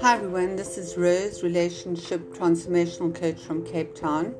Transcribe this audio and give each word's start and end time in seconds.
Hi 0.00 0.16
everyone, 0.16 0.56
this 0.56 0.76
is 0.76 0.96
Rose, 0.96 1.44
relationship 1.44 2.20
transformational 2.34 3.14
coach 3.14 3.38
from 3.38 3.64
Cape 3.64 3.94
Town, 3.94 4.34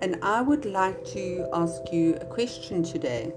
and 0.00 0.18
I 0.22 0.42
would 0.42 0.64
like 0.64 1.04
to 1.12 1.46
ask 1.52 1.92
you 1.92 2.16
a 2.16 2.24
question 2.24 2.82
today. 2.82 3.32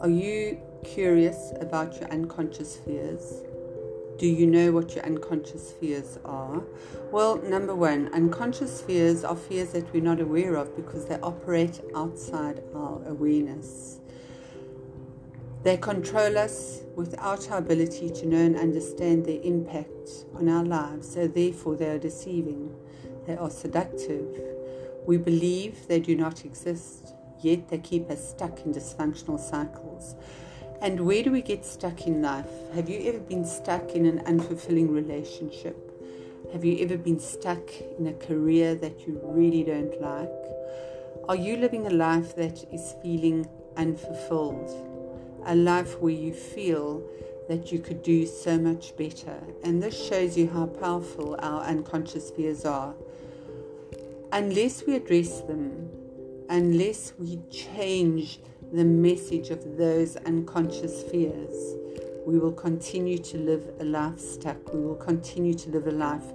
Are 0.00 0.08
you 0.08 0.60
curious 0.82 1.52
about 1.60 2.00
your 2.00 2.10
unconscious 2.10 2.78
fears? 2.78 3.44
Do 4.18 4.26
you 4.26 4.48
know 4.48 4.72
what 4.72 4.96
your 4.96 5.06
unconscious 5.06 5.70
fears 5.70 6.18
are? 6.24 6.64
Well, 7.12 7.36
number 7.42 7.76
one, 7.76 8.12
unconscious 8.12 8.80
fears 8.80 9.22
are 9.22 9.36
fears 9.36 9.70
that 9.70 9.92
we're 9.92 10.02
not 10.02 10.18
aware 10.20 10.56
of 10.56 10.74
because 10.74 11.04
they 11.04 11.20
operate 11.20 11.80
outside 11.94 12.60
our 12.74 13.00
awareness. 13.06 13.91
They 15.62 15.76
control 15.76 16.38
us 16.38 16.80
without 16.96 17.48
our 17.52 17.58
ability 17.58 18.10
to 18.10 18.26
know 18.26 18.38
and 18.38 18.56
understand 18.56 19.26
their 19.26 19.40
impact 19.42 20.26
on 20.34 20.48
our 20.48 20.64
lives, 20.64 21.14
so 21.14 21.28
therefore 21.28 21.76
they 21.76 21.88
are 21.88 21.98
deceiving. 21.98 22.74
They 23.28 23.36
are 23.36 23.48
seductive. 23.48 24.26
We 25.06 25.18
believe 25.18 25.86
they 25.86 26.00
do 26.00 26.16
not 26.16 26.44
exist, 26.44 27.14
yet 27.40 27.68
they 27.68 27.78
keep 27.78 28.10
us 28.10 28.30
stuck 28.30 28.58
in 28.66 28.74
dysfunctional 28.74 29.38
cycles. 29.38 30.16
And 30.80 31.06
where 31.06 31.22
do 31.22 31.30
we 31.30 31.42
get 31.42 31.64
stuck 31.64 32.08
in 32.08 32.22
life? 32.22 32.50
Have 32.74 32.88
you 32.88 33.00
ever 33.08 33.20
been 33.20 33.44
stuck 33.44 33.92
in 33.92 34.04
an 34.04 34.18
unfulfilling 34.26 34.92
relationship? 34.92 35.76
Have 36.52 36.64
you 36.64 36.82
ever 36.84 36.96
been 36.96 37.20
stuck 37.20 37.70
in 38.00 38.08
a 38.08 38.14
career 38.14 38.74
that 38.74 39.06
you 39.06 39.20
really 39.22 39.62
don't 39.62 40.00
like? 40.00 40.28
Are 41.28 41.36
you 41.36 41.56
living 41.56 41.86
a 41.86 41.90
life 41.90 42.34
that 42.34 42.64
is 42.72 42.96
feeling 43.00 43.48
unfulfilled? 43.76 44.91
A 45.46 45.54
life 45.54 45.98
where 46.00 46.12
you 46.12 46.32
feel 46.32 47.02
that 47.48 47.72
you 47.72 47.78
could 47.78 48.02
do 48.02 48.26
so 48.26 48.58
much 48.58 48.96
better. 48.96 49.38
And 49.62 49.82
this 49.82 50.00
shows 50.00 50.36
you 50.36 50.48
how 50.48 50.66
powerful 50.66 51.36
our 51.40 51.62
unconscious 51.62 52.30
fears 52.30 52.64
are. 52.64 52.94
Unless 54.32 54.86
we 54.86 54.96
address 54.96 55.40
them, 55.42 55.90
unless 56.48 57.12
we 57.18 57.40
change 57.50 58.40
the 58.72 58.84
message 58.84 59.50
of 59.50 59.76
those 59.76 60.16
unconscious 60.16 61.02
fears, 61.02 61.74
we 62.24 62.38
will 62.38 62.52
continue 62.52 63.18
to 63.18 63.36
live 63.36 63.68
a 63.80 63.84
life 63.84 64.18
stuck. 64.18 64.72
We 64.72 64.80
will 64.80 64.94
continue 64.94 65.54
to 65.54 65.70
live 65.70 65.86
a 65.86 65.92
life 65.92 66.32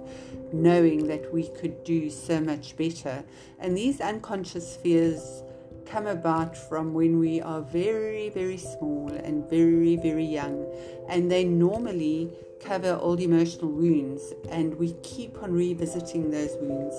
knowing 0.52 1.06
that 1.08 1.32
we 1.32 1.48
could 1.48 1.82
do 1.82 2.10
so 2.10 2.40
much 2.40 2.76
better. 2.76 3.24
And 3.58 3.76
these 3.76 4.00
unconscious 4.00 4.76
fears 4.76 5.42
come 5.90 6.06
about 6.06 6.56
from 6.56 6.92
when 6.92 7.18
we 7.18 7.40
are 7.40 7.62
very, 7.62 8.28
very 8.28 8.58
small 8.58 9.08
and 9.08 9.48
very, 9.48 9.96
very 9.96 10.24
young. 10.24 10.66
And 11.08 11.30
they 11.30 11.44
normally 11.44 12.30
cover 12.60 12.98
old 13.00 13.20
emotional 13.20 13.70
wounds, 13.70 14.34
and 14.50 14.74
we 14.74 14.92
keep 15.02 15.42
on 15.42 15.52
revisiting 15.52 16.30
those 16.30 16.56
wounds. 16.60 16.94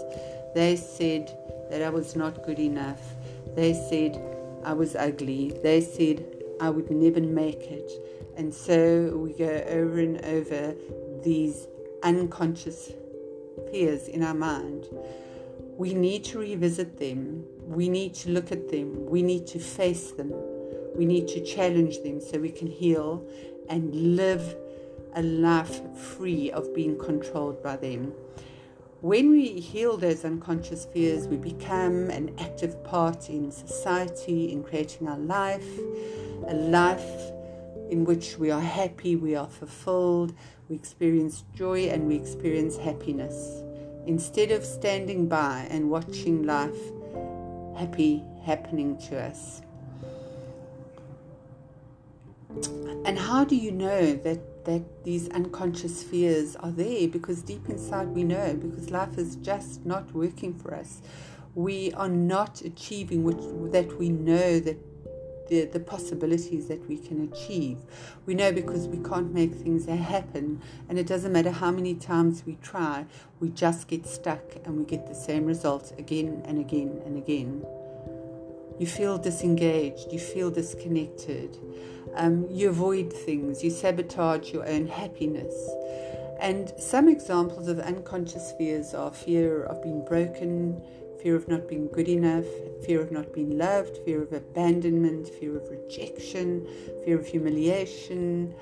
They 0.55 0.75
said 0.75 1.37
that 1.69 1.83
I 1.83 1.89
was 1.89 2.15
not 2.15 2.43
good 2.45 2.59
enough. 2.59 3.01
They 3.55 3.73
said 3.73 4.19
I 4.63 4.73
was 4.73 4.95
ugly. 4.95 5.53
They 5.61 5.81
said 5.81 6.25
I 6.59 6.69
would 6.69 6.89
never 6.89 7.21
make 7.21 7.63
it. 7.63 7.91
And 8.35 8.53
so 8.53 9.15
we 9.17 9.33
go 9.33 9.63
over 9.67 9.99
and 9.99 10.23
over 10.25 10.75
these 11.23 11.67
unconscious 12.03 12.91
fears 13.71 14.07
in 14.07 14.23
our 14.23 14.33
mind. 14.33 14.87
We 15.77 15.93
need 15.93 16.23
to 16.25 16.39
revisit 16.39 16.97
them 16.97 17.45
we 17.69 17.87
need 17.87 18.15
to 18.15 18.31
look 18.31 18.51
at 18.51 18.69
them, 18.69 19.05
we 19.05 19.21
need 19.21 19.45
to 19.45 19.59
face 19.59 20.11
them, 20.11 20.33
we 20.95 21.05
need 21.05 21.27
to 21.27 21.39
challenge 21.45 22.01
them 22.01 22.19
so 22.19 22.39
we 22.39 22.49
can 22.49 22.65
heal 22.67 23.23
and 23.69 24.15
live 24.15 24.55
a 25.13 25.21
life 25.21 25.79
free 25.95 26.49
of 26.49 26.73
being 26.73 26.97
controlled 26.97 27.61
by 27.61 27.77
them. 27.77 28.11
When 29.01 29.29
we 29.29 29.59
heal 29.59 29.97
those 29.97 30.25
unconscious 30.25 30.85
fears, 30.85 31.27
we 31.27 31.37
become 31.37 32.09
an 32.09 32.35
active 32.39 32.83
part 32.83 33.29
in 33.29 33.51
society, 33.51 34.51
in 34.51 34.63
creating 34.63 35.07
our 35.07 35.19
life, 35.19 35.69
a 36.47 36.55
life 36.55 37.31
in 37.91 38.03
which 38.03 38.37
we 38.39 38.49
are 38.49 38.59
happy, 38.61 39.15
we 39.15 39.35
are 39.35 39.47
fulfilled, 39.47 40.33
we 40.69 40.75
experience 40.75 41.43
joy, 41.55 41.83
and 41.83 42.07
we 42.07 42.15
experience 42.15 42.77
happiness. 42.77 43.61
Instead 44.07 44.49
of 44.49 44.65
standing 44.65 45.27
by 45.27 45.67
and 45.69 45.91
watching 45.91 46.43
life 46.47 46.79
happy 47.79 48.21
happening 48.43 48.97
to 48.97 49.17
us. 49.17 49.61
And 53.05 53.17
how 53.17 53.45
do 53.45 53.55
you 53.55 53.71
know 53.71 54.15
that, 54.15 54.65
that 54.65 55.05
these 55.05 55.29
unconscious 55.29 56.03
fears 56.03 56.57
are 56.57 56.71
there? 56.71 57.07
Because 57.07 57.41
deep 57.41 57.69
inside 57.69 58.09
we 58.09 58.23
know, 58.23 58.53
because 58.55 58.89
life 58.89 59.17
is 59.17 59.37
just 59.37 59.85
not 59.85 60.13
working 60.13 60.53
for 60.53 60.75
us. 60.75 61.01
We 61.55 61.93
are 61.93 62.09
not 62.09 62.61
achieving 62.61 63.23
which, 63.23 63.71
that 63.71 63.97
we 63.97 64.09
know 64.09 64.59
that 64.59 64.88
the, 65.49 65.65
the 65.65 65.79
possibilities 65.79 66.67
that 66.67 66.87
we 66.87 66.97
can 66.97 67.29
achieve. 67.31 67.77
We 68.25 68.33
know 68.35 68.51
because 68.51 68.87
we 68.87 68.97
can't 68.97 69.33
make 69.33 69.53
things 69.53 69.85
happen, 69.85 70.61
and 70.87 70.97
it 70.97 71.07
doesn't 71.07 71.31
matter 71.31 71.51
how 71.51 71.71
many 71.71 71.95
times 71.95 72.43
we 72.45 72.57
try, 72.61 73.05
we 73.39 73.49
just 73.49 73.87
get 73.87 74.05
stuck 74.05 74.55
and 74.63 74.77
we 74.77 74.85
get 74.85 75.07
the 75.07 75.15
same 75.15 75.45
results 75.45 75.91
again 75.97 76.41
and 76.45 76.59
again 76.59 77.01
and 77.05 77.17
again. 77.17 77.65
You 78.79 78.87
feel 78.87 79.17
disengaged, 79.17 80.13
you 80.13 80.19
feel 80.19 80.49
disconnected, 80.51 81.57
um, 82.15 82.47
you 82.49 82.69
avoid 82.69 83.11
things, 83.11 83.63
you 83.63 83.71
sabotage 83.71 84.53
your 84.53 84.67
own 84.67 84.87
happiness. 84.87 85.53
And 86.39 86.71
some 86.79 87.09
examples 87.09 87.67
of 87.67 87.79
unconscious 87.79 88.53
fears 88.57 88.93
are 88.93 89.11
fear 89.11 89.63
of 89.63 89.83
being 89.83 90.05
broken, 90.05 90.81
fear 91.21 91.35
of 91.35 91.47
not 91.47 91.67
being 91.67 91.87
good 91.87 92.07
enough, 92.07 92.45
fear 92.85 93.01
of 93.01 93.11
not 93.11 93.33
being 93.33 93.57
loved, 93.57 93.97
fear 94.05 94.21
of 94.21 94.33
abandonment, 94.33 95.27
fear 95.27 95.57
of 95.57 95.69
rejection, 95.69 96.67
fear 97.03 97.19
of 97.19 97.27
humiliation, 97.27 98.53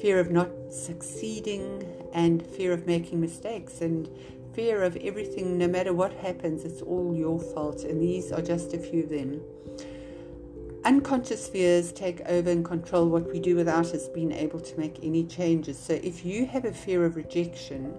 fear 0.00 0.18
of 0.18 0.30
not 0.30 0.50
succeeding, 0.70 1.84
and 2.12 2.46
fear 2.46 2.72
of 2.72 2.86
making 2.86 3.20
mistakes. 3.20 3.80
And 3.80 4.08
fear 4.54 4.82
of 4.82 4.96
everything, 4.96 5.58
no 5.58 5.68
matter 5.68 5.92
what 5.92 6.12
happens, 6.12 6.64
it's 6.64 6.82
all 6.82 7.14
your 7.14 7.40
fault. 7.40 7.84
And 7.84 8.00
these 8.00 8.32
are 8.32 8.42
just 8.42 8.72
a 8.72 8.78
few 8.78 9.04
of 9.04 9.10
them. 9.10 9.40
Unconscious 10.84 11.46
fears 11.46 11.92
take 11.92 12.20
over 12.22 12.50
and 12.50 12.64
control 12.64 13.08
what 13.08 13.30
we 13.30 13.38
do 13.38 13.54
without 13.54 13.86
us 13.86 14.08
being 14.08 14.32
able 14.32 14.60
to 14.60 14.78
make 14.78 14.98
any 15.02 15.24
changes. 15.24 15.78
So 15.78 15.94
if 15.94 16.24
you 16.24 16.46
have 16.46 16.64
a 16.64 16.72
fear 16.72 17.04
of 17.04 17.16
rejection, 17.16 17.94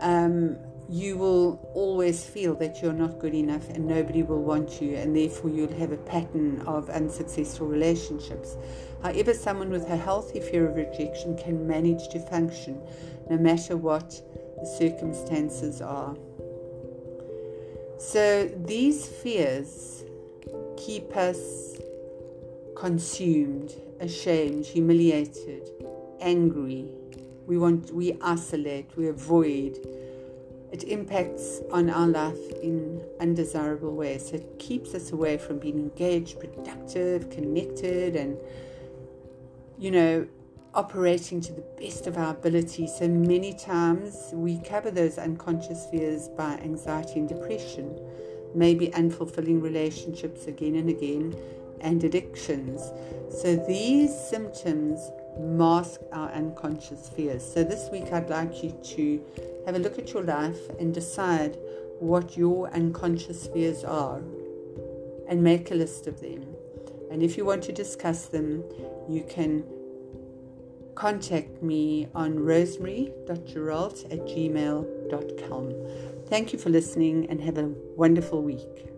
um, 0.00 0.56
you 0.88 1.16
will 1.16 1.70
always 1.74 2.24
feel 2.24 2.54
that 2.56 2.82
you're 2.82 2.92
not 2.92 3.18
good 3.18 3.34
enough 3.34 3.68
and 3.70 3.86
nobody 3.86 4.22
will 4.22 4.42
want 4.42 4.82
you, 4.82 4.96
and 4.96 5.16
therefore 5.16 5.50
you'll 5.50 5.72
have 5.74 5.92
a 5.92 5.96
pattern 5.96 6.62
of 6.66 6.90
unsuccessful 6.90 7.66
relationships. 7.66 8.56
However, 9.02 9.34
someone 9.34 9.70
with 9.70 9.88
a 9.88 9.96
healthy 9.96 10.40
fear 10.40 10.68
of 10.68 10.76
rejection 10.76 11.36
can 11.36 11.66
manage 11.66 12.08
to 12.08 12.20
function 12.20 12.80
no 13.30 13.38
matter 13.38 13.76
what 13.76 14.10
the 14.60 14.66
circumstances 14.66 15.80
are. 15.80 16.16
So, 17.98 18.50
these 18.64 19.06
fears 19.06 20.04
keep 20.76 21.16
us 21.16 21.76
consumed, 22.76 23.74
ashamed, 24.00 24.66
humiliated, 24.66 25.70
angry. 26.20 26.86
We 27.46 27.58
want, 27.58 27.92
we 27.92 28.18
isolate, 28.20 28.96
we 28.96 29.08
avoid 29.08 29.78
it 30.72 30.84
impacts 30.84 31.60
on 31.70 31.90
our 31.90 32.06
life 32.06 32.50
in 32.62 33.04
undesirable 33.20 33.94
ways. 33.94 34.30
So 34.30 34.36
it 34.36 34.58
keeps 34.58 34.94
us 34.94 35.12
away 35.12 35.36
from 35.36 35.58
being 35.58 35.76
engaged, 35.78 36.40
productive, 36.40 37.28
connected, 37.28 38.16
and, 38.16 38.38
you 39.78 39.90
know, 39.90 40.26
operating 40.74 41.42
to 41.42 41.52
the 41.52 41.64
best 41.78 42.06
of 42.06 42.16
our 42.16 42.30
ability. 42.30 42.86
So 42.86 43.06
many 43.06 43.52
times 43.52 44.30
we 44.32 44.58
cover 44.60 44.90
those 44.90 45.18
unconscious 45.18 45.86
fears 45.90 46.28
by 46.28 46.54
anxiety 46.54 47.20
and 47.20 47.28
depression, 47.28 48.00
maybe 48.54 48.88
unfulfilling 48.88 49.60
relationships 49.62 50.46
again 50.46 50.76
and 50.76 50.88
again, 50.88 51.36
and 51.82 52.02
addictions. 52.04 52.80
So 53.30 53.56
these 53.56 54.14
symptoms 54.28 55.00
mask 55.38 56.00
our 56.12 56.30
unconscious 56.30 57.08
fears. 57.08 57.42
So 57.44 57.64
this 57.64 57.88
week 57.90 58.12
I'd 58.12 58.30
like 58.30 58.62
you 58.62 58.70
to 58.96 59.24
have 59.66 59.74
a 59.74 59.78
look 59.78 59.98
at 59.98 60.12
your 60.12 60.22
life 60.22 60.68
and 60.78 60.92
decide 60.94 61.56
what 61.98 62.36
your 62.36 62.68
unconscious 62.70 63.46
fears 63.46 63.84
are 63.84 64.22
and 65.28 65.42
make 65.42 65.70
a 65.70 65.74
list 65.74 66.06
of 66.06 66.20
them. 66.20 66.44
And 67.10 67.22
if 67.22 67.36
you 67.36 67.44
want 67.44 67.62
to 67.64 67.72
discuss 67.72 68.26
them, 68.26 68.64
you 69.08 69.22
can 69.28 69.64
contact 70.94 71.62
me 71.62 72.08
on 72.14 72.38
rosemary.geralt 72.38 74.12
at 74.12 74.20
gmail.com. 74.26 75.74
Thank 76.28 76.52
you 76.52 76.58
for 76.58 76.70
listening 76.70 77.28
and 77.30 77.40
have 77.40 77.58
a 77.58 77.72
wonderful 77.96 78.42
week. 78.42 78.88